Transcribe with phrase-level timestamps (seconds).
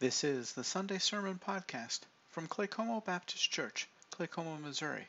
[0.00, 5.08] This is the Sunday Sermon Podcast from Claycomo Baptist Church, Claycomo, Missouri.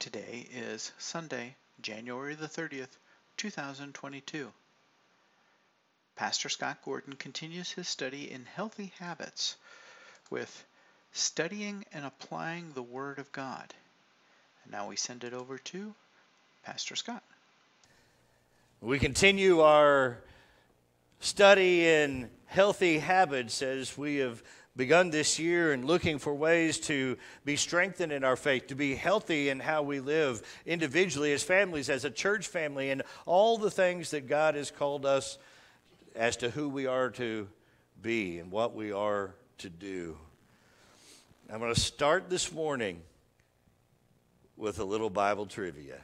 [0.00, 2.88] Today is Sunday, January the 30th,
[3.36, 4.52] 2022.
[6.16, 9.54] Pastor Scott Gordon continues his study in healthy habits
[10.30, 10.64] with
[11.12, 13.72] studying and applying the Word of God.
[14.64, 15.94] And now we send it over to
[16.64, 17.22] Pastor Scott.
[18.80, 20.18] We continue our
[21.20, 24.42] study in healthy habits as we have
[24.76, 28.94] begun this year and looking for ways to be strengthened in our faith, to be
[28.94, 33.70] healthy in how we live individually, as families, as a church family, and all the
[33.70, 35.38] things that God has called us
[36.14, 37.48] as to who we are to
[38.02, 40.16] be and what we are to do.
[41.50, 43.00] I'm going to start this morning
[44.56, 46.00] with a little Bible trivia.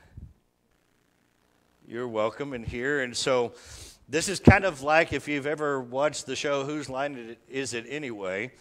[1.86, 3.02] You're welcome in here.
[3.02, 3.52] And so,
[4.12, 7.86] this is kind of like if you've ever watched the show Whose Line Is It
[7.88, 8.52] Anyway?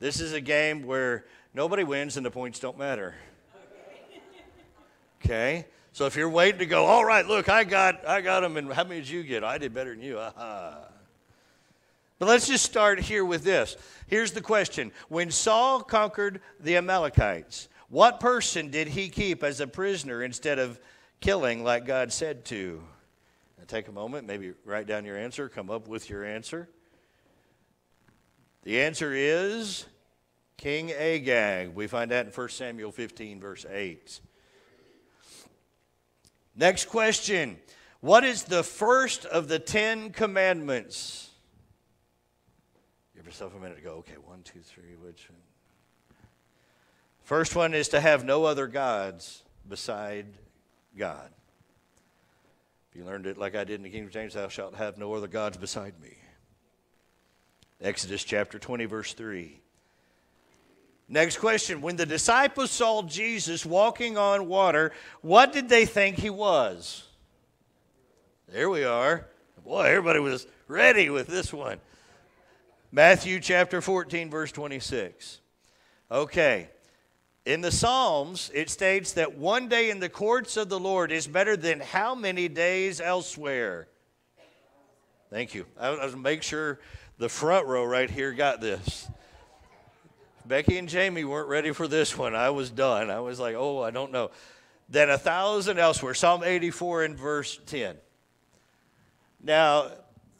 [0.00, 3.14] This is a game where nobody wins and the points don't matter.
[5.24, 5.64] Okay?
[5.92, 8.72] So if you're waiting to go, all right, look, I got I got them and
[8.72, 9.44] how many did you get?
[9.44, 10.18] I did better than you.
[10.18, 10.88] Aha.
[12.18, 13.76] But let's just start here with this.
[14.08, 14.90] Here's the question.
[15.08, 20.80] When Saul conquered the Amalekites, what person did he keep as a prisoner instead of
[21.20, 22.82] killing like God said to?
[23.58, 26.68] Now take a moment, maybe write down your answer, come up with your answer.
[28.64, 29.86] The answer is
[30.56, 31.74] King Agag.
[31.74, 34.20] We find that in 1 Samuel 15, verse 8.
[36.56, 37.58] Next question
[38.00, 41.30] What is the first of the Ten Commandments?
[43.14, 45.38] Give yourself a minute to go, okay, one, two, three, which one?
[47.22, 50.26] First one is to have no other gods beside
[50.96, 51.30] God.
[52.96, 55.26] You learned it like I did in the King James, thou shalt have no other
[55.26, 56.16] gods beside me.
[57.78, 59.60] Exodus chapter 20, verse 3.
[61.06, 61.82] Next question.
[61.82, 67.04] When the disciples saw Jesus walking on water, what did they think he was?
[68.48, 69.26] There we are.
[69.62, 71.80] Boy, everybody was ready with this one.
[72.90, 75.40] Matthew chapter 14, verse 26.
[76.10, 76.70] Okay.
[77.46, 81.28] In the Psalms, it states that one day in the courts of the Lord is
[81.28, 83.86] better than how many days elsewhere?
[85.30, 85.64] Thank you.
[85.78, 86.80] I was make sure
[87.18, 89.08] the front row right here got this.
[90.44, 92.34] Becky and Jamie weren't ready for this one.
[92.34, 93.10] I was done.
[93.10, 94.32] I was like, oh, I don't know.
[94.88, 96.14] Then a thousand elsewhere.
[96.14, 97.96] Psalm 84 and verse 10.
[99.40, 99.92] Now,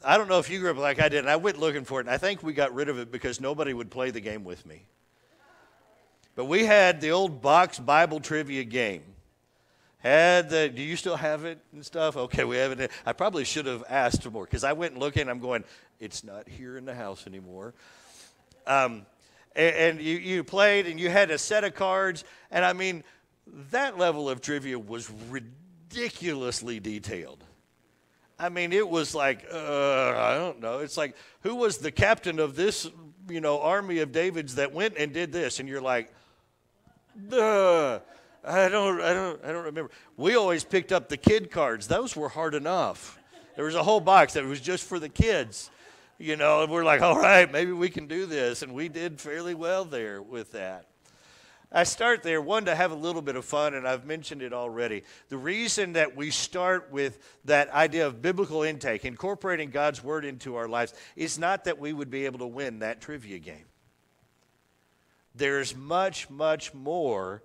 [0.03, 2.01] I don't know if you grew up like I did, and I went looking for
[2.01, 4.43] it, and I think we got rid of it because nobody would play the game
[4.43, 4.87] with me.
[6.37, 9.01] But we had the old box Bible trivia game.
[9.97, 12.15] Had the, do you still have it and stuff?
[12.15, 12.91] Okay, we have it.
[13.07, 15.29] I probably should have asked for more because I went looking.
[15.29, 15.63] I'm going,
[15.99, 17.73] it's not here in the house anymore.
[18.67, 19.07] Um,
[19.55, 22.23] and, and you, you played and you had a set of cards.
[22.51, 23.03] And I mean,
[23.71, 27.43] that level of trivia was ridiculously detailed.
[28.37, 30.79] I mean, it was like, uh, I don't know.
[30.79, 32.87] It's like, who was the captain of this,
[33.27, 35.59] you know, army of David's that went and did this?
[35.59, 36.13] And you're like,
[37.29, 37.99] duh.
[38.43, 39.91] I don't, I don't, I don't remember.
[40.15, 41.87] We always picked up the kid cards.
[41.87, 43.19] Those were hard enough.
[43.55, 45.69] There was a whole box that was just for the kids,
[46.17, 46.63] you know.
[46.63, 49.83] And we're like, all right, maybe we can do this, and we did fairly well
[49.83, 50.87] there with that.
[51.69, 54.53] I start there, one, to have a little bit of fun, and I've mentioned it
[54.53, 55.03] already.
[55.27, 60.55] The reason that we start with that idea of biblical intake, incorporating God's word into
[60.55, 63.65] our lives, is not that we would be able to win that trivia game.
[65.37, 67.43] There's much, much more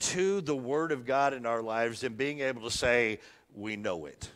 [0.00, 3.20] to the word of God in our lives than being able to say,
[3.54, 4.30] we know it.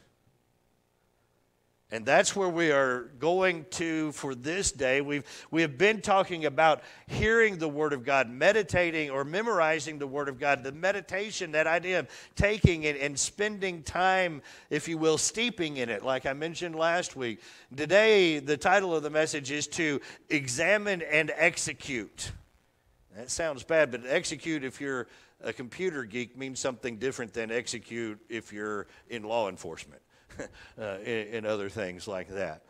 [1.95, 5.01] And that's where we are going to for this day.
[5.01, 5.23] We've,
[5.53, 10.29] we have been talking about hearing the Word of God, meditating or memorizing the Word
[10.29, 15.19] of God, the meditation, that idea of taking it and spending time, if you will,
[15.19, 17.41] steeping in it, like I mentioned last week.
[17.77, 20.01] Today, the title of the message is to
[20.31, 22.33] examine and execute.
[23.17, 25.07] That sounds bad, but execute, if you're
[25.43, 30.03] a computer geek, means something different than execute if you're in law enforcement.
[30.81, 32.63] uh, and, other things like that.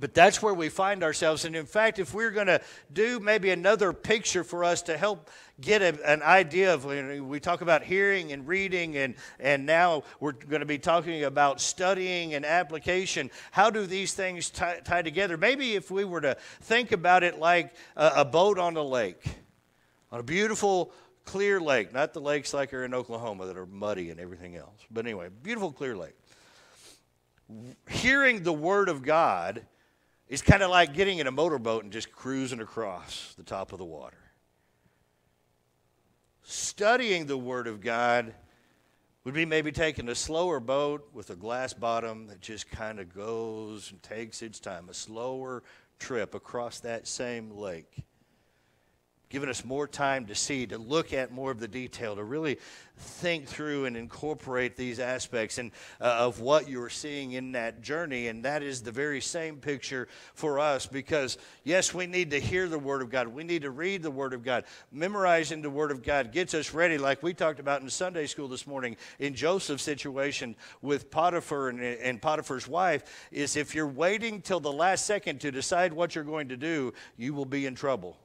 [0.00, 1.44] But that's where we find ourselves.
[1.44, 2.60] And in fact, if we're going to
[2.92, 5.30] do maybe another picture for us to help
[5.60, 10.32] get a, an idea of, we talk about hearing and reading, and, and now we're
[10.32, 13.30] going to be talking about studying and application.
[13.52, 15.36] How do these things tie, tie together?
[15.36, 19.24] Maybe if we were to think about it like a, a boat on a lake,
[20.10, 20.92] on a beautiful,
[21.24, 24.80] clear lake, not the lakes like are in Oklahoma that are muddy and everything else.
[24.90, 26.14] But anyway, beautiful, clear lake
[27.88, 29.66] hearing the Word of God
[30.28, 33.78] It's kind of like getting in a motorboat and just cruising across the top of
[33.78, 34.18] the water.
[36.42, 38.34] Studying the Word of God
[39.24, 43.14] would be maybe taking a slower boat with a glass bottom that just kind of
[43.14, 45.62] goes and takes its time, a slower
[45.98, 48.04] trip across that same lake
[49.28, 52.58] given us more time to see, to look at more of the detail, to really
[52.96, 58.28] think through and incorporate these aspects and uh, of what you're seeing in that journey.
[58.28, 62.68] And that is the very same picture for us because, yes, we need to hear
[62.68, 63.26] the Word of God.
[63.28, 64.64] We need to read the Word of God.
[64.92, 68.46] Memorizing the Word of God gets us ready, like we talked about in Sunday school
[68.46, 74.40] this morning in Joseph's situation with Potiphar and, and Potiphar's wife, is if you're waiting
[74.40, 77.74] till the last second to decide what you're going to do, you will be in
[77.74, 78.16] trouble.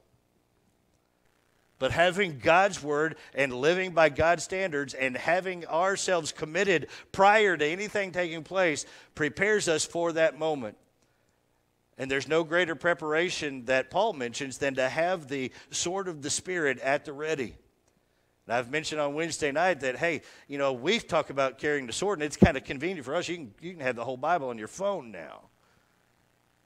[1.80, 7.66] But having God's word and living by God's standards and having ourselves committed prior to
[7.66, 8.84] anything taking place
[9.14, 10.76] prepares us for that moment.
[11.96, 16.28] And there's no greater preparation that Paul mentions than to have the sword of the
[16.28, 17.56] Spirit at the ready.
[18.46, 21.94] And I've mentioned on Wednesday night that, hey, you know, we talk about carrying the
[21.94, 23.26] sword, and it's kind of convenient for us.
[23.26, 25.44] You can, you can have the whole Bible on your phone now.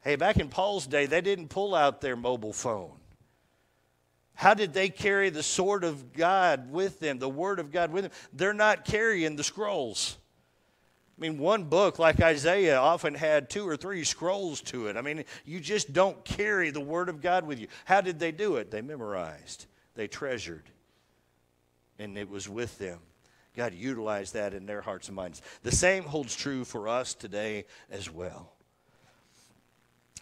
[0.00, 2.93] Hey, back in Paul's day, they didn't pull out their mobile phone.
[4.35, 8.05] How did they carry the sword of God with them, the word of God with
[8.05, 8.13] them?
[8.33, 10.17] They're not carrying the scrolls.
[11.17, 14.97] I mean, one book like Isaiah often had two or three scrolls to it.
[14.97, 17.69] I mean, you just don't carry the word of God with you.
[17.85, 18.73] How did they do it?
[18.73, 20.65] They memorized, they treasured,
[22.01, 22.99] and it was with them.
[23.57, 25.41] God utilized that in their hearts and minds.
[25.63, 28.51] The same holds true for us today as well.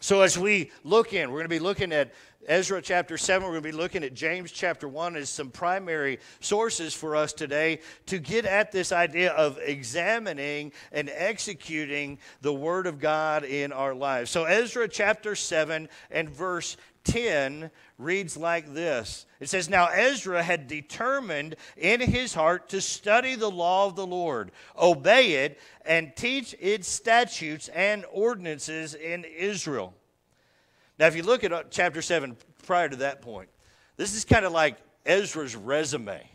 [0.00, 2.12] So, as we look in, we're going to be looking at
[2.48, 3.44] Ezra chapter 7.
[3.44, 7.32] We're going to be looking at James chapter 1 as some primary sources for us
[7.32, 13.70] today to get at this idea of examining and executing the Word of God in
[13.70, 14.30] our lives.
[14.30, 20.66] So, Ezra chapter 7 and verse 10 reads like this It says, Now Ezra had
[20.66, 26.56] determined in his heart to study the law of the Lord, obey it, and teach
[26.58, 29.94] its statutes and ordinances in Israel.
[30.98, 32.36] Now, if you look at uh, chapter 7
[32.66, 33.48] prior to that point,
[33.96, 36.28] this is kind of like Ezra's resume.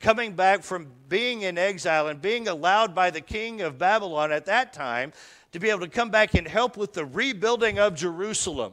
[0.00, 4.46] Coming back from being in exile and being allowed by the king of Babylon at
[4.46, 5.12] that time
[5.52, 8.72] to be able to come back and help with the rebuilding of Jerusalem.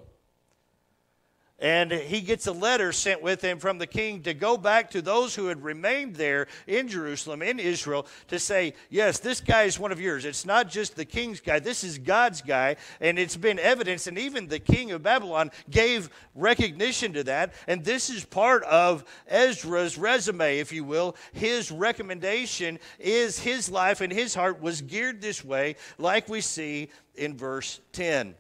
[1.62, 5.02] And he gets a letter sent with him from the king to go back to
[5.02, 9.78] those who had remained there in Jerusalem, in Israel, to say, Yes, this guy is
[9.78, 10.26] one of yours.
[10.26, 12.78] It's not just the king's guy, this is God's guy.
[13.00, 17.54] And it's been evidence, and even the king of Babylon gave recognition to that.
[17.68, 21.16] And this is part of Ezra's resume, if you will.
[21.32, 26.90] His recommendation is his life and his heart was geared this way, like we see
[27.14, 28.34] in verse 10.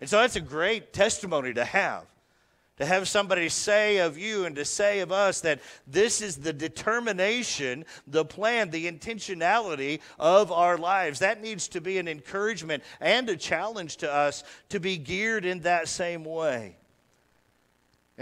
[0.00, 2.06] And so that's a great testimony to have
[2.82, 6.52] to have somebody say of you and to say of us that this is the
[6.52, 11.20] determination, the plan, the intentionality of our lives.
[11.20, 15.60] That needs to be an encouragement and a challenge to us to be geared in
[15.60, 16.74] that same way.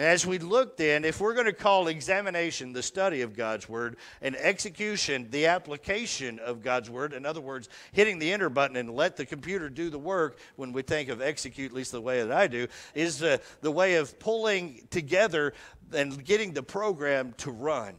[0.00, 3.68] And as we look then, if we're going to call examination the study of God's
[3.68, 8.76] Word and execution the application of God's Word, in other words, hitting the enter button
[8.76, 12.00] and let the computer do the work when we think of execute, at least the
[12.00, 15.52] way that I do, is uh, the way of pulling together
[15.92, 17.94] and getting the program to run.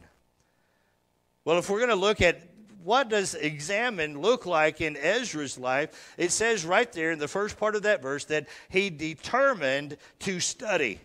[1.44, 2.42] Well, if we're going to look at
[2.82, 7.60] what does examine look like in Ezra's life, it says right there in the first
[7.60, 10.98] part of that verse that he determined to study.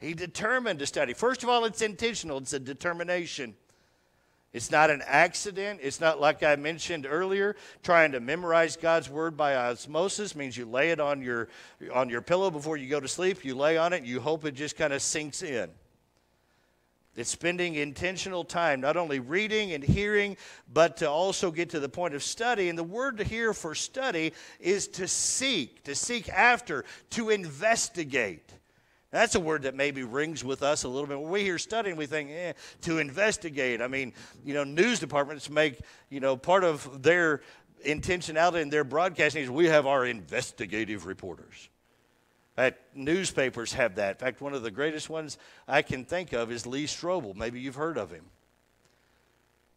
[0.00, 1.12] He determined to study.
[1.12, 3.54] First of all, it's intentional, it's a determination.
[4.52, 5.80] It's not an accident.
[5.82, 10.64] It's not like I mentioned earlier, trying to memorize God's word by osmosis means you
[10.64, 11.48] lay it on your
[11.92, 13.44] on your pillow before you go to sleep.
[13.44, 15.68] You lay on it, you hope it just kind of sinks in.
[17.14, 20.36] It's spending intentional time, not only reading and hearing,
[20.72, 22.68] but to also get to the point of study.
[22.68, 28.52] And the word here for study is to seek, to seek after, to investigate.
[29.10, 31.18] That's a word that maybe rings with us a little bit.
[31.18, 33.80] When we hear studying, we think, eh, to investigate.
[33.80, 34.12] I mean,
[34.44, 37.40] you know, news departments make, you know, part of their
[37.86, 41.70] intentionality in their broadcasting is we have our investigative reporters.
[42.94, 44.16] Newspapers have that.
[44.16, 45.38] In fact, one of the greatest ones
[45.68, 47.36] I can think of is Lee Strobel.
[47.36, 48.24] Maybe you've heard of him.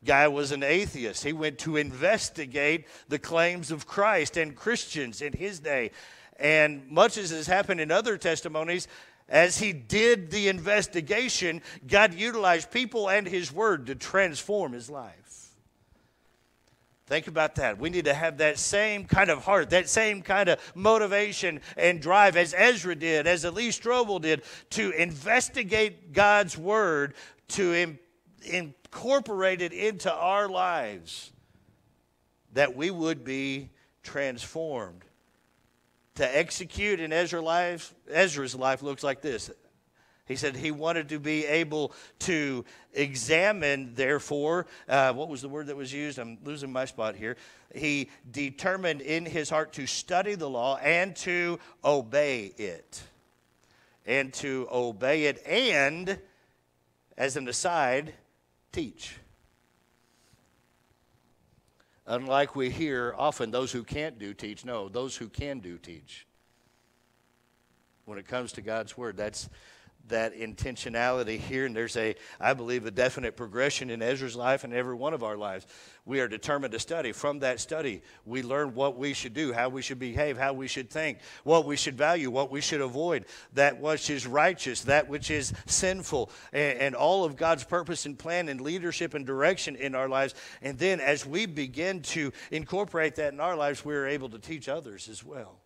[0.03, 1.23] Guy was an atheist.
[1.23, 5.91] He went to investigate the claims of Christ and Christians in his day.
[6.39, 8.87] And much as has happened in other testimonies,
[9.31, 15.15] as he did the investigation, God utilized people and his word to transform his life.
[17.07, 17.79] Think about that.
[17.79, 22.01] We need to have that same kind of heart, that same kind of motivation and
[22.01, 27.13] drive as Ezra did, as Lee Strobel did, to investigate God's word,
[27.49, 27.99] to in,
[28.43, 31.31] incorporate it into our lives,
[32.53, 33.69] that we would be
[34.03, 35.03] transformed.
[36.15, 39.49] To execute in Ezra's life, Ezra's life looks like this.
[40.27, 42.63] He said he wanted to be able to
[42.93, 46.19] examine, therefore, uh, what was the word that was used?
[46.19, 47.35] I'm losing my spot here.
[47.73, 53.01] He determined in his heart to study the law and to obey it.
[54.05, 56.17] And to obey it, and,
[57.17, 58.13] as an aside,
[58.71, 59.15] teach.
[62.11, 64.65] Unlike we hear often, those who can't do teach.
[64.65, 66.27] No, those who can do teach.
[68.03, 69.47] When it comes to God's word, that's
[70.07, 71.65] that intentionality here.
[71.65, 75.23] And there's a, I believe, a definite progression in Ezra's life and every one of
[75.23, 75.65] our lives.
[76.05, 77.11] We are determined to study.
[77.11, 80.67] From that study, we learn what we should do, how we should behave, how we
[80.67, 85.07] should think, what we should value, what we should avoid, that which is righteous, that
[85.07, 89.75] which is sinful, and, and all of God's purpose and plan and leadership and direction
[89.75, 90.33] in our lives.
[90.61, 94.67] And then as we begin to incorporate that in our lives, we're able to teach
[94.67, 95.60] others as well.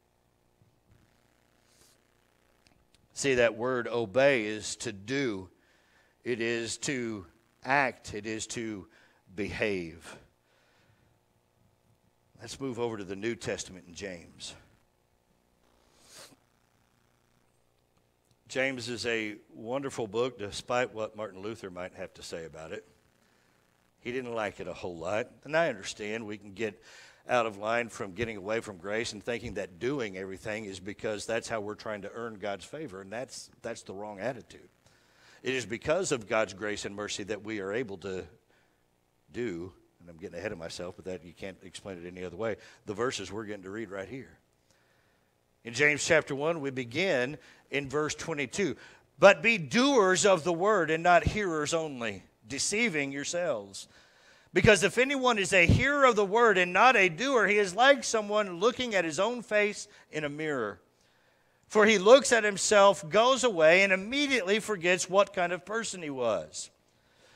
[3.17, 5.50] See, that word obey is to do,
[6.25, 7.25] it is to
[7.63, 8.88] act, it is to
[9.34, 10.17] behave.
[12.41, 14.53] Let's move over to the New Testament in James.
[18.50, 22.86] James is a wonderful book, despite what Martin Luther might have to say about it.
[24.01, 25.31] He didn't like it a whole lot.
[25.45, 26.84] And I understand we can get
[27.27, 31.25] out of line from getting away from grace and thinking that doing everything is because
[31.25, 34.70] that's how we're trying to earn God's favor, and that's, that's the wrong attitude.
[35.41, 38.24] It is because of God's grace and mercy that we are able to
[39.32, 42.38] do, and I'm getting ahead of myself, but that you can't explain it any other
[42.38, 44.38] way, the verses we're getting to read right here.
[45.63, 47.38] In James chapter 1, we begin
[47.72, 48.75] in verse 22.
[49.17, 53.88] But be doers of the word and not hearers only, deceiving yourselves.
[54.56, 57.76] Because if anyone is a hearer of the word and not a doer, he is
[57.76, 60.80] like someone looking at his own face in a mirror.
[61.68, 66.10] For he looks at himself, goes away, and immediately forgets what kind of person he
[66.10, 66.70] was.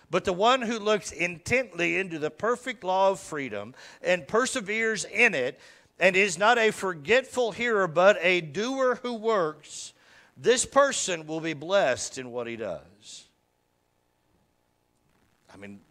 [0.09, 5.35] But the one who looks intently into the perfect law of freedom and perseveres in
[5.35, 5.59] it,
[5.99, 9.91] and is not a forgetful hearer, but a doer who works,
[10.37, 13.25] this person will be blessed in what he does.
[15.53, 15.81] I mean,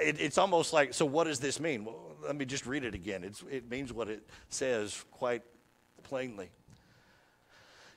[0.00, 1.84] it, it's almost like, so what does this mean?
[1.84, 3.24] Well, let me just read it again.
[3.24, 5.42] It's, it means what it says quite
[6.02, 6.50] plainly.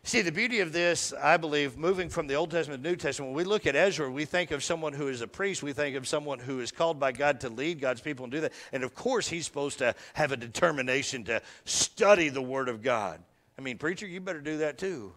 [0.04, 3.32] See, the beauty of this, I believe, moving from the Old Testament to New Testament,
[3.32, 5.62] when we look at Ezra, we think of someone who is a priest.
[5.62, 8.40] We think of someone who is called by God to lead God's people and do
[8.42, 8.54] that.
[8.72, 13.22] And of course, he's supposed to have a determination to study the Word of God.
[13.58, 15.14] I mean, preacher, you better do that too.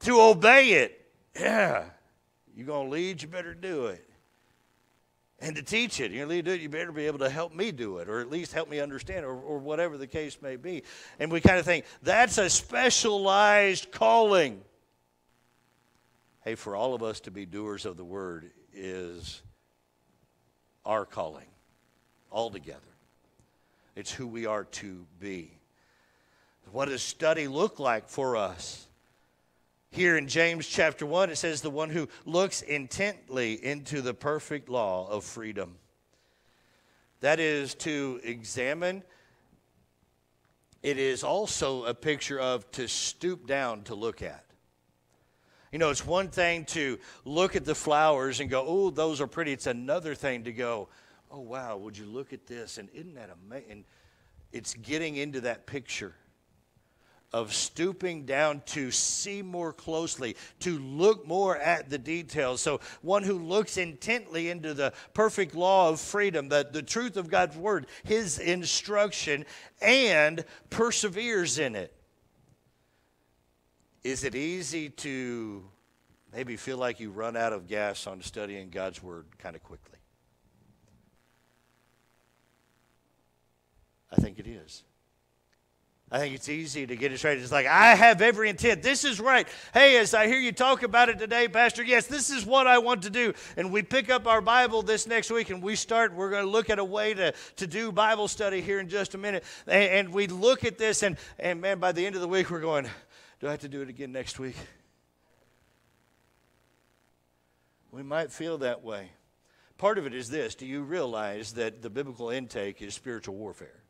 [0.00, 1.06] To obey it.
[1.38, 1.84] Yeah.
[2.56, 4.08] You're going to lead, you better do it
[5.40, 6.12] and to teach it.
[6.12, 8.30] Going to do it, you better be able to help me do it, or at
[8.30, 10.82] least help me understand, or, or whatever the case may be.
[11.18, 14.60] And we kind of think that's a specialized calling.
[16.44, 19.42] Hey, for all of us to be doers of the word is
[20.84, 21.46] our calling
[22.32, 22.80] altogether.
[23.94, 25.52] It's who we are to be.
[26.70, 28.87] What does study look like for us?
[29.90, 34.68] Here in James chapter 1, it says, The one who looks intently into the perfect
[34.68, 35.76] law of freedom.
[37.20, 39.02] That is to examine.
[40.82, 44.44] It is also a picture of to stoop down to look at.
[45.72, 49.26] You know, it's one thing to look at the flowers and go, oh, those are
[49.26, 49.52] pretty.
[49.52, 50.88] It's another thing to go,
[51.30, 52.78] oh, wow, would you look at this?
[52.78, 53.84] And isn't that amazing?
[54.52, 56.14] It's getting into that picture
[57.32, 62.60] of stooping down to see more closely, to look more at the details.
[62.60, 67.28] So, one who looks intently into the perfect law of freedom, the, the truth of
[67.28, 69.44] God's word, his instruction,
[69.82, 71.94] and perseveres in it.
[74.02, 75.64] Is it easy to
[76.32, 79.98] maybe feel like you run out of gas on studying God's word kind of quickly?
[84.10, 84.84] I think it is.
[86.10, 87.38] I think it's easy to get it straight.
[87.38, 88.82] It's like, I have every intent.
[88.82, 89.46] This is right.
[89.74, 92.78] Hey, as I hear you talk about it today, Pastor, yes, this is what I
[92.78, 93.34] want to do.
[93.58, 96.50] And we pick up our Bible this next week and we start, we're going to
[96.50, 99.44] look at a way to, to do Bible study here in just a minute.
[99.66, 102.50] And, and we look at this, and, and man, by the end of the week,
[102.50, 102.86] we're going,
[103.40, 104.56] do I have to do it again next week?
[107.92, 109.10] We might feel that way.
[109.76, 113.82] part of it is this do you realize that the biblical intake is spiritual warfare?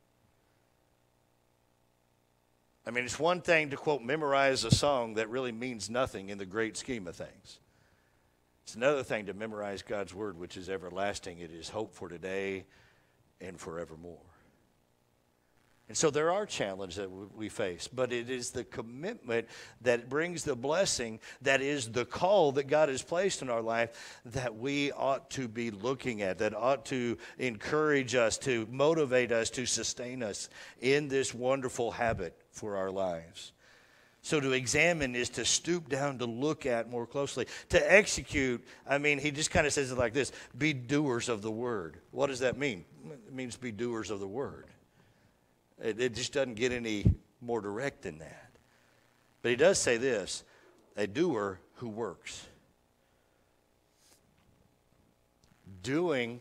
[2.89, 6.39] I mean, it's one thing to quote, memorize a song that really means nothing in
[6.39, 7.61] the great scheme of things.
[8.63, 11.39] It's another thing to memorize God's word, which is everlasting.
[11.41, 12.65] It is hope for today
[13.43, 14.17] and forevermore.
[15.89, 19.49] And so there are challenges that we face, but it is the commitment
[19.81, 24.21] that brings the blessing, that is the call that God has placed in our life
[24.27, 29.49] that we ought to be looking at, that ought to encourage us, to motivate us,
[29.51, 30.51] to sustain us
[30.83, 33.53] in this wonderful habit for our lives.
[34.21, 37.47] So to examine is to stoop down to look at more closely.
[37.71, 41.41] To execute, I mean, he just kind of says it like this be doers of
[41.41, 41.99] the word.
[42.11, 42.85] What does that mean?
[43.11, 44.67] It means be doers of the word.
[45.83, 47.05] It, it just doesn't get any
[47.41, 48.51] more direct than that.
[49.43, 50.45] But he does say this
[50.97, 52.47] a doer who works.
[55.83, 56.41] Doing,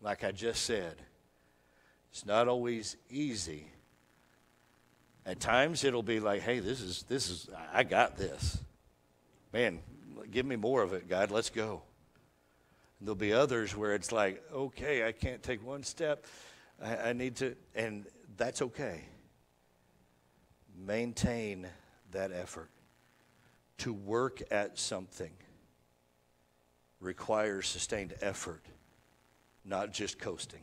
[0.00, 0.94] like I just said,
[2.10, 3.66] it's not always easy.
[5.26, 8.58] At times it'll be like, hey, this is, this is, I got this.
[9.52, 9.80] Man,
[10.30, 11.82] give me more of it, God, let's go.
[12.98, 16.26] And there'll be others where it's like, okay, I can't take one step.
[16.82, 18.06] I, I need to, and
[18.36, 19.02] that's okay.
[20.76, 21.66] Maintain
[22.12, 22.70] that effort.
[23.78, 25.32] To work at something
[27.00, 28.62] requires sustained effort,
[29.64, 30.60] not just coasting.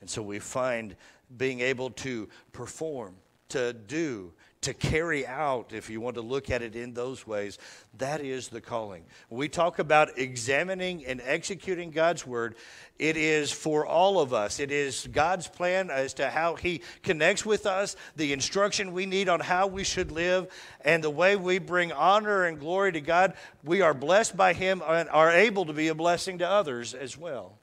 [0.00, 0.96] And so we find
[1.36, 3.14] being able to perform,
[3.52, 4.32] to do,
[4.62, 7.58] to carry out, if you want to look at it in those ways,
[7.98, 9.04] that is the calling.
[9.28, 12.54] When we talk about examining and executing God's word,
[12.98, 14.60] it is for all of us.
[14.60, 19.28] It is God's plan as to how He connects with us, the instruction we need
[19.28, 20.46] on how we should live,
[20.84, 23.34] and the way we bring honor and glory to God.
[23.64, 27.18] We are blessed by Him and are able to be a blessing to others as
[27.18, 27.58] well.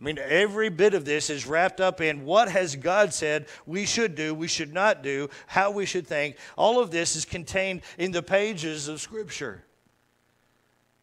[0.00, 3.84] I mean, every bit of this is wrapped up in what has God said we
[3.84, 6.36] should do, we should not do, how we should think.
[6.56, 9.64] All of this is contained in the pages of Scripture.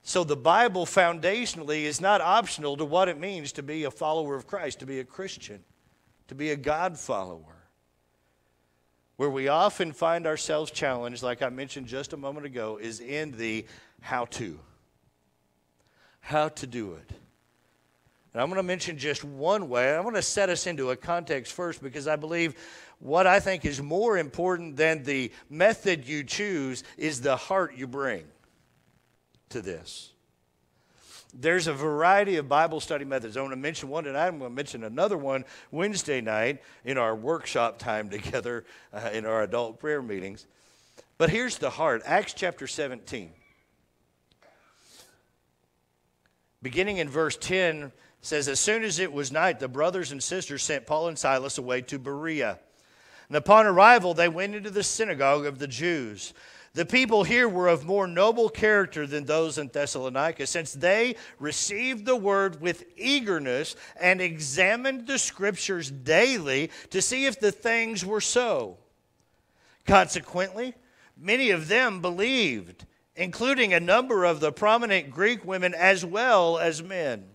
[0.01, 4.35] So the Bible foundationally is not optional to what it means to be a follower
[4.35, 5.63] of Christ, to be a Christian,
[6.27, 7.55] to be a God follower.
[9.17, 13.31] Where we often find ourselves challenged, like I mentioned just a moment ago, is in
[13.31, 13.65] the
[14.01, 14.59] how to.
[16.21, 17.11] How to do it.
[18.37, 19.95] And I'm going to mention just one way.
[19.95, 22.53] I'm going to set us into a context first because I believe
[22.99, 27.87] what I think is more important than the method you choose is the heart you
[27.87, 28.25] bring
[29.49, 30.11] to this.
[31.33, 33.37] There's a variety of Bible study methods.
[33.37, 34.27] I want to mention one tonight.
[34.27, 39.25] I'm going to mention another one Wednesday night in our workshop time together uh, in
[39.25, 40.45] our adult prayer meetings.
[41.17, 43.31] But here's the heart Acts chapter 17.
[46.61, 50.63] Beginning in verse 10, says, As soon as it was night, the brothers and sisters
[50.63, 52.59] sent Paul and Silas away to Berea.
[53.27, 56.33] And upon arrival, they went into the synagogue of the Jews.
[56.73, 62.05] The people here were of more noble character than those in Thessalonica, since they received
[62.05, 68.21] the word with eagerness and examined the scriptures daily to see if the things were
[68.21, 68.77] so.
[69.87, 70.75] Consequently,
[71.17, 76.83] many of them believed, including a number of the prominent Greek women as well as
[76.83, 77.25] men.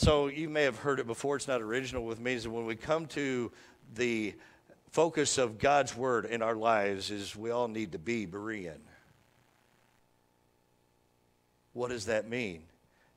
[0.00, 2.74] So you may have heard it before, it's not original with me, is when we
[2.74, 3.52] come to
[3.96, 4.34] the
[4.92, 8.78] focus of God's word in our lives is we all need to be Berean.
[11.74, 12.62] What does that mean?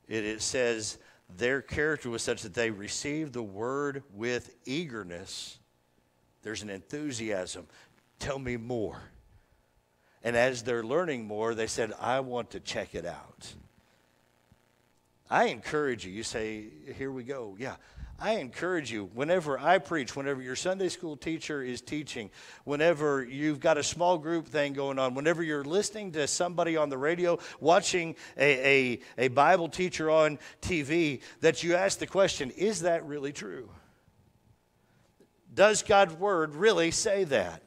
[0.08, 0.98] It, it says
[1.38, 5.58] their character was such that they received the word with eagerness.
[6.42, 7.66] There's an enthusiasm.
[8.18, 9.00] Tell me more.
[10.22, 13.54] And as they're learning more, they said, I want to check it out.
[15.30, 16.12] I encourage you.
[16.12, 17.56] You say, here we go.
[17.58, 17.76] Yeah.
[18.18, 22.30] I encourage you, whenever I preach, whenever your Sunday school teacher is teaching,
[22.62, 26.90] whenever you've got a small group thing going on, whenever you're listening to somebody on
[26.90, 32.50] the radio, watching a, a, a Bible teacher on TV, that you ask the question
[32.52, 33.68] is that really true?
[35.52, 37.62] Does God's Word really say that?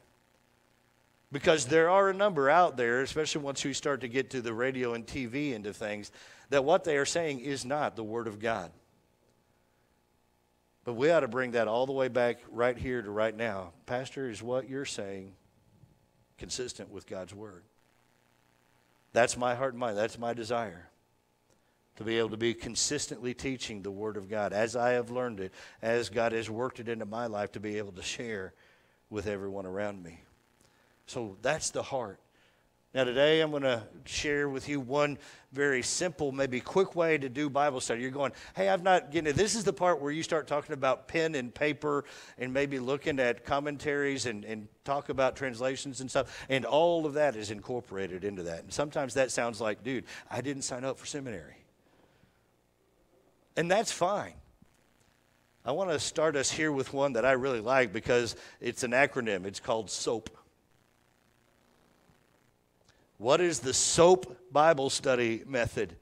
[1.30, 4.54] Because there are a number out there, especially once we start to get to the
[4.54, 6.10] radio and TV of things,
[6.48, 8.70] that what they are saying is not the Word of God.
[10.84, 13.72] But we ought to bring that all the way back right here to right now.
[13.84, 15.34] Pastor, is what you're saying
[16.38, 17.62] consistent with God's Word?
[19.12, 19.98] That's my heart and mind.
[19.98, 20.88] That's my desire.
[21.96, 25.40] To be able to be consistently teaching the Word of God as I have learned
[25.40, 28.54] it, as God has worked it into my life, to be able to share
[29.10, 30.22] with everyone around me.
[31.08, 32.20] So that's the heart.
[32.94, 35.18] Now, today I'm going to share with you one
[35.52, 38.02] very simple, maybe quick way to do Bible study.
[38.02, 39.34] You're going, hey, I've not getting.
[39.34, 42.04] This is the part where you start talking about pen and paper
[42.38, 46.46] and maybe looking at commentaries and, and talk about translations and stuff.
[46.48, 48.64] And all of that is incorporated into that.
[48.64, 51.56] And sometimes that sounds like, dude, I didn't sign up for seminary.
[53.56, 54.34] And that's fine.
[55.64, 58.92] I want to start us here with one that I really like because it's an
[58.92, 59.44] acronym.
[59.44, 60.37] It's called SOAP.
[63.18, 65.96] What is the SOAP Bible study method?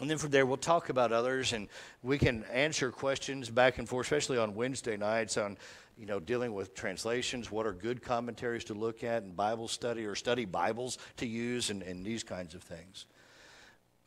[0.00, 1.68] And then from there, we'll talk about others and
[2.02, 5.56] we can answer questions back and forth, especially on Wednesday nights on,
[5.96, 7.52] you know, dealing with translations.
[7.52, 11.70] What are good commentaries to look at and Bible study or study Bibles to use
[11.70, 13.06] and, and these kinds of things.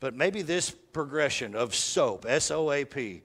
[0.00, 3.22] But maybe this progression of SOAP, S O A P,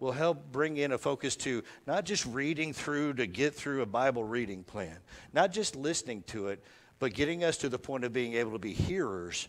[0.00, 3.86] will help bring in a focus to not just reading through to get through a
[3.86, 4.98] Bible reading plan,
[5.32, 6.62] not just listening to it,
[7.00, 9.48] but getting us to the point of being able to be hearers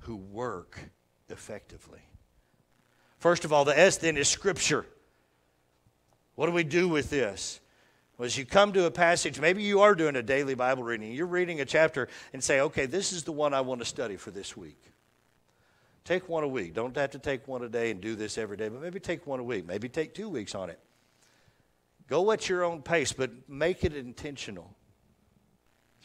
[0.00, 0.80] who work
[1.28, 2.00] effectively.
[3.18, 4.86] First of all, the S then is Scripture.
[6.34, 7.60] What do we do with this?
[8.18, 11.12] Well, as you come to a passage, maybe you are doing a daily Bible reading.
[11.12, 14.16] You're reading a chapter and say, okay, this is the one I want to study
[14.16, 14.82] for this week.
[16.04, 16.72] Take one a week.
[16.72, 19.26] Don't have to take one a day and do this every day, but maybe take
[19.26, 19.66] one a week.
[19.66, 20.78] Maybe take two weeks on it.
[22.08, 24.74] Go at your own pace, but make it intentional.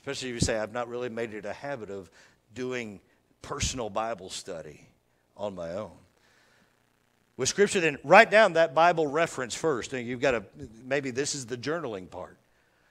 [0.02, 2.10] Especially if you say, I've not really made it a habit of
[2.54, 3.00] doing
[3.42, 4.88] personal Bible study
[5.38, 5.92] on my own.
[7.38, 9.94] With Scripture, then write down that Bible reference first.
[9.94, 10.44] And you've got to,
[10.84, 12.38] maybe this is the journaling part.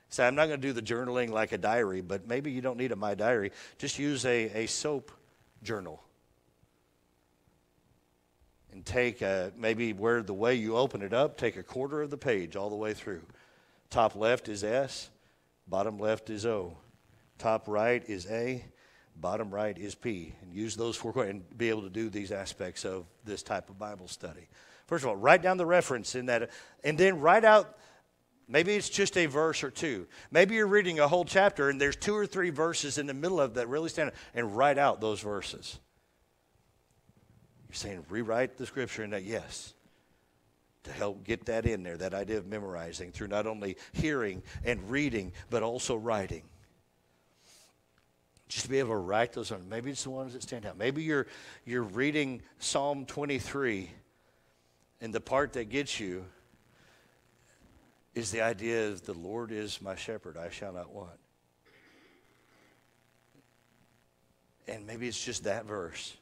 [0.08, 2.76] Say, I'm not going to do the journaling like a diary, but maybe you don't
[2.76, 3.52] need a My Diary.
[3.78, 5.12] Just use a, a soap
[5.62, 6.02] journal
[8.72, 12.10] and take a, maybe where the way you open it up, take a quarter of
[12.10, 13.22] the page all the way through.
[13.88, 15.10] Top left is S,
[15.68, 16.76] bottom left is O.
[17.40, 18.62] Top right is A,
[19.16, 20.35] bottom right is P.
[20.42, 23.79] And use those four and be able to do these aspects of this type of
[23.79, 24.46] Bible study.
[24.87, 26.50] First of all, write down the reference in that,
[26.85, 27.79] and then write out.
[28.46, 30.07] Maybe it's just a verse or two.
[30.31, 33.40] Maybe you're reading a whole chapter and there's two or three verses in the middle
[33.40, 35.79] of that really stand out, and write out those verses.
[37.68, 39.72] You're saying rewrite the scripture in that, yes,
[40.83, 44.90] to help get that in there, that idea of memorizing through not only hearing and
[44.90, 46.42] reading, but also writing.
[48.50, 49.68] Just to be able to write those on.
[49.68, 50.76] Maybe it's the ones that stand out.
[50.76, 51.28] Maybe you're,
[51.64, 53.88] you're reading Psalm 23,
[55.00, 56.24] and the part that gets you
[58.12, 61.20] is the idea of the Lord is my shepherd, I shall not want.
[64.66, 66.16] And maybe it's just that verse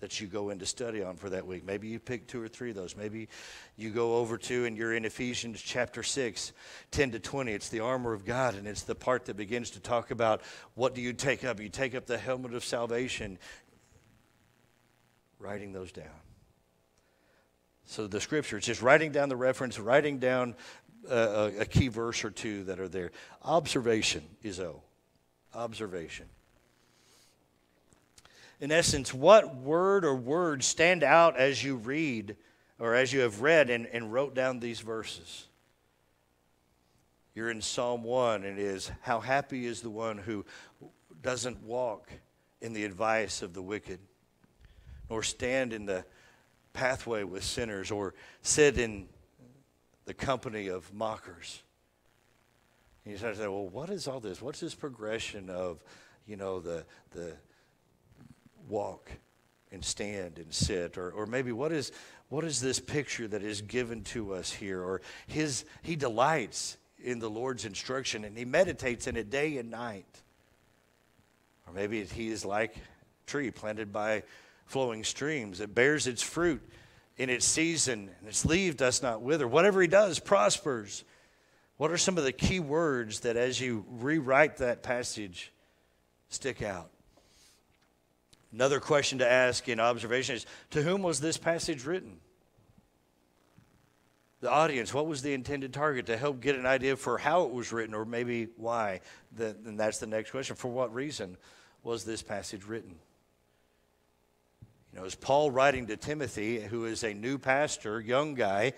[0.00, 1.64] that you go into study on for that week.
[1.64, 2.96] Maybe you pick two or three of those.
[2.96, 3.28] Maybe
[3.76, 6.52] you go over to and you're in Ephesians chapter 6,
[6.90, 7.52] 10 to 20.
[7.52, 10.42] It's the armor of God, and it's the part that begins to talk about
[10.74, 11.60] what do you take up?
[11.60, 13.38] You take up the helmet of salvation,
[15.38, 16.06] writing those down.
[17.86, 20.56] So the scripture, it's just writing down the reference, writing down
[21.08, 23.12] uh, a, a key verse or two that are there.
[23.42, 24.82] Observation is O.
[25.54, 26.26] Observation
[28.64, 32.34] in essence, what word or words stand out as you read
[32.78, 35.48] or as you have read and, and wrote down these verses?
[37.34, 40.46] You're in Psalm 1, and it is, How happy is the one who
[41.20, 42.08] doesn't walk
[42.62, 43.98] in the advice of the wicked,
[45.10, 46.02] nor stand in the
[46.72, 49.06] pathway with sinners, or sit in
[50.06, 51.62] the company of mockers.
[53.04, 54.40] And you start to say, well, what is all this?
[54.40, 55.84] What's this progression of,
[56.26, 57.34] you know, the, the,
[58.68, 59.10] walk
[59.72, 60.96] and stand and sit?
[60.96, 61.92] Or, or maybe what is
[62.28, 64.82] what is this picture that is given to us here?
[64.82, 69.70] Or his he delights in the lord's instruction and he meditates in it day and
[69.70, 70.06] night.
[71.66, 72.80] Or maybe he is like a
[73.26, 74.22] tree planted by
[74.66, 75.60] flowing streams.
[75.60, 76.62] It bears its fruit
[77.16, 79.46] in its season and its leaf does not wither.
[79.46, 81.04] Whatever he does prospers.
[81.76, 85.52] What are some of the key words that as you rewrite that passage
[86.28, 86.90] stick out
[88.54, 92.18] Another question to ask in observation is To whom was this passage written?
[94.40, 97.50] The audience, what was the intended target to help get an idea for how it
[97.50, 99.00] was written or maybe why?
[99.36, 100.54] and that's the next question.
[100.54, 101.36] For what reason
[101.82, 102.94] was this passage written?
[104.92, 108.74] You know, is Paul writing to Timothy, who is a new pastor, young guy,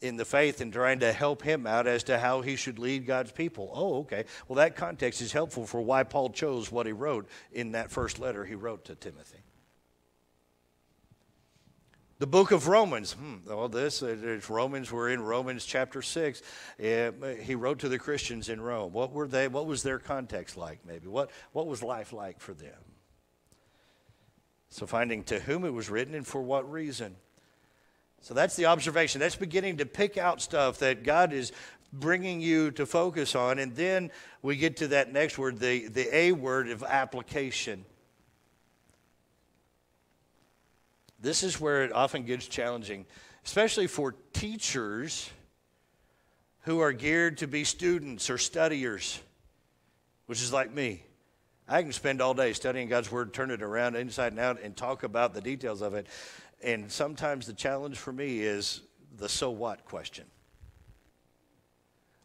[0.00, 3.06] in the faith and trying to help him out as to how he should lead
[3.06, 3.70] God's people.
[3.74, 4.24] Oh, okay.
[4.46, 8.18] Well, that context is helpful for why Paul chose what he wrote in that first
[8.18, 9.38] letter he wrote to Timothy.
[12.20, 13.12] The book of Romans.
[13.12, 14.90] Hmm, well, this is Romans.
[14.90, 16.42] We're in Romans chapter six.
[16.82, 18.92] Uh, he wrote to the Christians in Rome.
[18.92, 19.46] What were they?
[19.46, 20.84] What was their context like?
[20.84, 22.74] Maybe what what was life like for them?
[24.68, 27.14] So finding to whom it was written and for what reason.
[28.20, 29.20] So that's the observation.
[29.20, 31.52] That's beginning to pick out stuff that God is
[31.92, 34.10] bringing you to focus on, and then
[34.42, 37.84] we get to that next word, the the A word of application.
[41.20, 43.06] This is where it often gets challenging,
[43.44, 45.30] especially for teachers
[46.60, 49.18] who are geared to be students or studiers,
[50.26, 51.02] which is like me.
[51.66, 54.76] I can spend all day studying God's Word, turn it around inside and out, and
[54.76, 56.06] talk about the details of it.
[56.62, 58.82] And sometimes the challenge for me is
[59.16, 60.24] the so what question.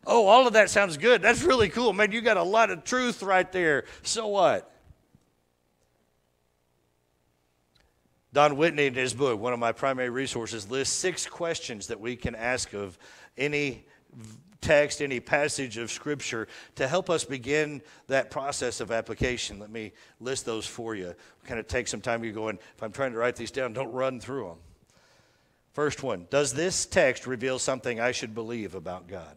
[0.06, 1.22] Oh, all of that sounds good.
[1.22, 1.93] That's really cool.
[1.93, 3.86] Man, you got a lot of truth right there.
[4.02, 4.69] So what?
[8.34, 12.15] Don Whitney, in his book, one of my primary resources, lists six questions that we
[12.15, 12.98] can ask of
[13.38, 13.86] any
[14.63, 19.60] text, any passage of Scripture to help us begin that process of application.
[19.60, 21.13] Let me list those for you.
[21.45, 22.23] Kind of take some time.
[22.23, 24.58] You going, if I'm trying to write these down, don't run through them.
[25.73, 29.36] First one Does this text reveal something I should believe about God?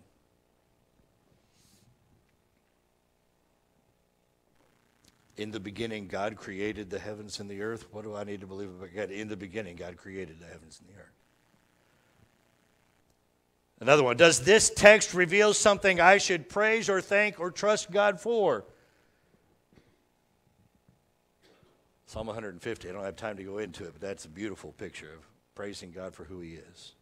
[5.37, 7.87] In the beginning, God created the heavens and the earth.
[7.93, 9.11] What do I need to believe about God?
[9.11, 11.16] In the beginning, God created the heavens and the earth.
[13.81, 18.21] Another one Does this text reveal something I should praise or thank or trust God
[18.21, 18.65] for?
[22.07, 22.89] Psalm 150.
[22.89, 25.91] I don't have time to go into it, but that's a beautiful picture of praising
[25.91, 26.93] God for who He is.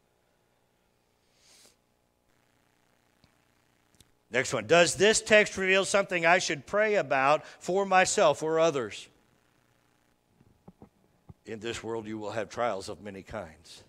[4.31, 4.67] Next one.
[4.67, 9.07] Does this text reveal something I should pray about for myself or others?
[11.47, 13.85] In this world, you will have trials of many kinds.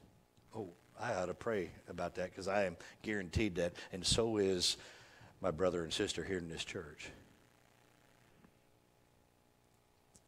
[0.99, 4.77] I ought to pray about that because I am guaranteed that, and so is
[5.41, 7.09] my brother and sister here in this church.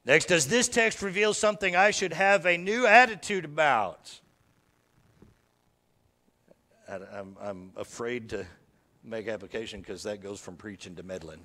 [0.05, 4.19] Next, does this text reveal something I should have a new attitude about?
[6.89, 8.45] I'm, I'm afraid to
[9.03, 11.43] make application because that goes from preaching to meddling.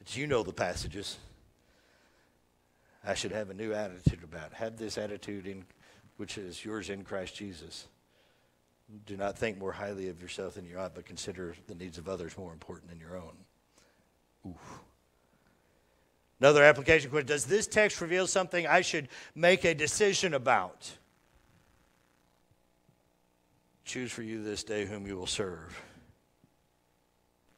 [0.00, 1.16] It's you know the passages.
[3.04, 4.52] I should have a new attitude about.
[4.54, 5.64] Have this attitude in
[6.20, 7.86] which is yours in Christ Jesus.
[9.06, 12.10] Do not think more highly of yourself than you ought, but consider the needs of
[12.10, 13.32] others more important than your own.
[14.46, 14.80] Oof.
[16.38, 20.90] Another application question Does this text reveal something I should make a decision about?
[23.86, 25.80] Choose for you this day whom you will serve.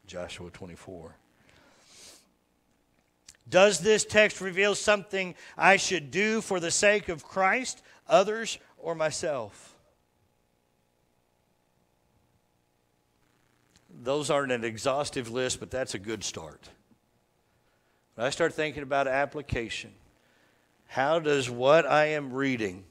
[0.07, 1.17] Joshua 24.
[3.49, 8.95] Does this text reveal something I should do for the sake of Christ, others, or
[8.95, 9.75] myself?
[14.03, 16.69] Those aren't an exhaustive list, but that's a good start.
[18.15, 19.91] When I start thinking about application,
[20.87, 22.83] how does what I am reading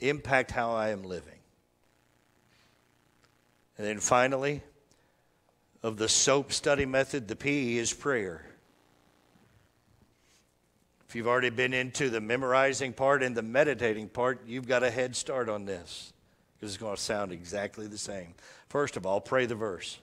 [0.00, 1.38] impact how I am living?
[3.78, 4.62] And then finally,
[5.82, 8.44] of the SOAP study method, the P is prayer.
[11.16, 15.16] You've already been into the memorizing part and the meditating part, you've got a head
[15.16, 16.12] start on this
[16.54, 18.34] because it's going to sound exactly the same.
[18.68, 19.98] First of all, pray the verse.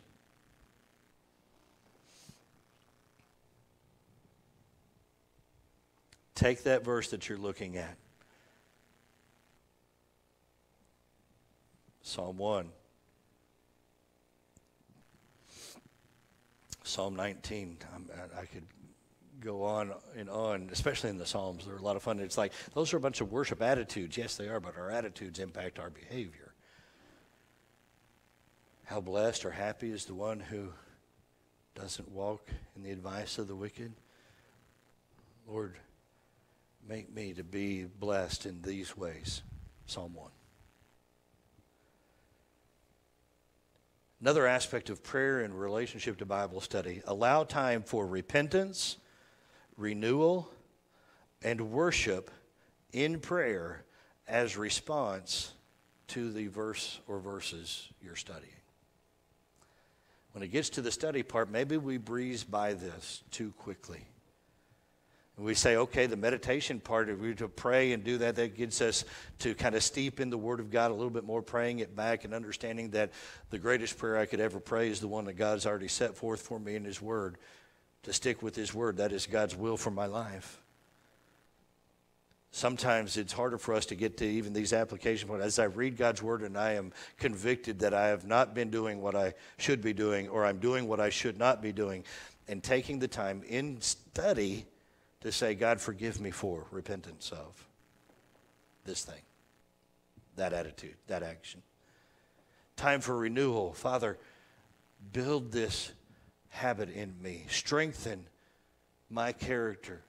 [6.34, 7.96] Take that verse that you're looking at.
[12.02, 12.70] Psalm 1.
[16.84, 17.78] Psalm 19.
[17.94, 18.64] I'm, i could
[19.44, 21.66] go on and on, especially in the Psalms.
[21.66, 22.20] They're a lot of fun.
[22.20, 24.18] It's like those are a bunch of worship attitudes.
[24.18, 26.54] Yes, they are, but our attitudes impact our behavior.
[28.86, 30.70] How blessed or happy is the one who
[31.76, 33.94] doesn't walk in the advice of the wicked?
[35.48, 35.76] Lord,
[36.88, 39.42] make me to be blessed in these ways.
[39.86, 40.30] Psalm 1.
[44.22, 48.96] Another aspect of prayer in relationship to Bible study allow time for repentance,
[49.78, 50.50] renewal,
[51.42, 52.32] and worship
[52.92, 53.84] in prayer
[54.28, 55.54] as response
[56.08, 58.52] to the verse or verses you're studying.
[60.32, 64.06] When it gets to the study part, maybe we breeze by this too quickly.
[65.36, 68.82] We say, okay, the meditation part, if we to pray and do that, that gets
[68.82, 69.04] us
[69.40, 71.96] to kind of steep in the Word of God a little bit more, praying it
[71.96, 73.12] back and understanding that
[73.50, 76.42] the greatest prayer I could ever pray is the one that God's already set forth
[76.42, 77.38] for me in His Word.
[78.04, 80.62] To stick with His Word, that is God's will for my life.
[82.54, 85.44] sometimes it's harder for us to get to even these application points.
[85.44, 89.02] As I read God's word and I am convicted that I have not been doing
[89.02, 92.04] what I should be doing or I'm doing what I should not be doing,
[92.48, 94.66] and taking the time in study
[95.22, 97.66] to say, God, forgive me for repentance of
[98.86, 99.22] this thing,
[100.36, 101.62] that attitude, that action.
[102.76, 103.74] Time for renewal.
[103.74, 104.20] Father,
[105.12, 105.92] build this
[106.54, 108.26] habit in me, strengthen
[109.10, 110.04] my character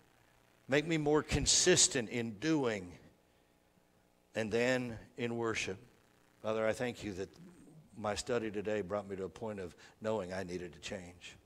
[0.69, 2.91] Make me more consistent in doing
[4.35, 5.79] and then in worship.
[6.43, 7.29] Father, I thank you that
[7.97, 11.37] my study today brought me to a point of knowing I needed to change.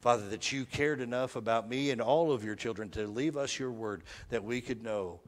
[0.00, 3.58] Father, that you cared enough about me and all of your children to leave us
[3.58, 5.20] your word that we could know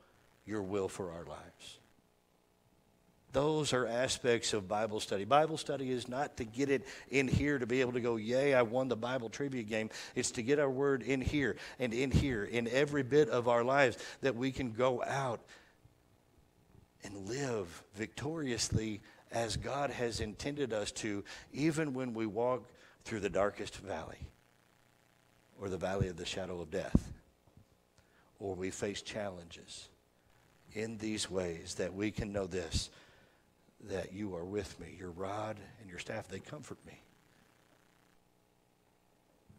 [0.45, 1.79] your will for our lives.
[3.33, 5.25] Those are aspects of Bible study.
[5.25, 8.55] Bible study is not to get it in here to be able to go, Yay,
[8.55, 9.91] I won the Bible trivia game.
[10.15, 13.63] It's to get our word in here and in here, in every bit of our
[13.63, 15.41] lives, that we can go out
[17.05, 22.65] and live victoriously as God has intended us to, even when we walk
[23.05, 24.31] through the darkest valley
[25.61, 27.13] or the valley of the shadow of death,
[28.39, 29.89] or we face challenges
[30.73, 32.91] in these ways that we can know this
[33.85, 34.97] that you are with me.
[34.99, 37.01] Your rod and your staff, they comfort me.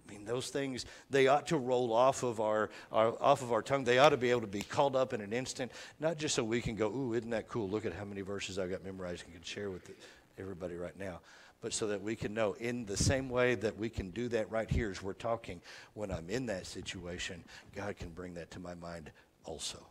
[0.07, 3.61] I mean, those things, they ought to roll off of our, our, off of our
[3.61, 3.83] tongue.
[3.83, 6.43] They ought to be able to be called up in an instant, not just so
[6.43, 7.69] we can go, ooh, isn't that cool?
[7.69, 9.91] Look at how many verses I've got memorized and can share with
[10.37, 11.19] everybody right now.
[11.59, 14.49] But so that we can know in the same way that we can do that
[14.51, 15.61] right here as we're talking,
[15.93, 17.43] when I'm in that situation,
[17.75, 19.11] God can bring that to my mind
[19.43, 19.85] also.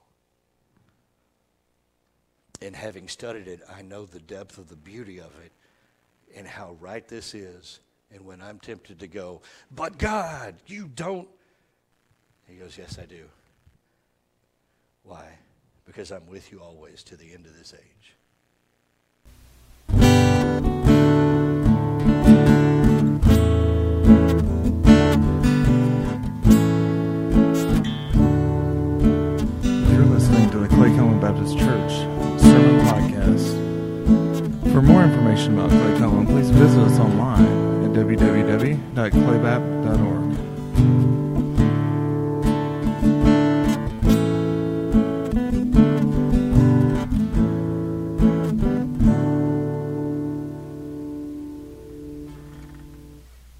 [2.63, 5.53] And having studied it, I know the depth of the beauty of it
[6.37, 7.81] and how right this is.
[8.13, 9.43] And when I'm tempted to go,
[9.75, 11.29] but God, you don't.
[12.49, 13.25] He goes, Yes, I do.
[15.03, 15.39] Why?
[15.85, 18.15] Because I'm with you always to the end of this age.
[29.93, 32.06] You're listening to the Claycomo Baptist Church.
[34.77, 37.47] For more information about Claycomo, please visit us online
[37.83, 40.26] at www.claybap.org.